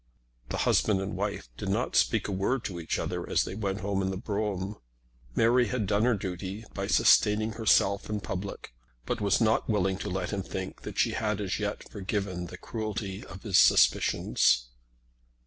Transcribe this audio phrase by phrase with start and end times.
[0.49, 3.81] The husband and wife did not speak a word to each other as they went
[3.81, 4.77] home in the brougham.
[5.35, 8.73] Mary had done her duty by sustaining herself in public,
[9.05, 12.57] but was not willing to let him think that she had as yet forgiven the
[12.57, 14.69] cruelty of his suspicions.